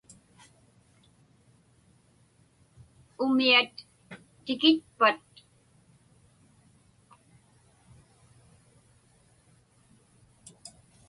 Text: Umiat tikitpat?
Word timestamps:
Umiat 3.25 3.71
tikitpat? 4.43 5.19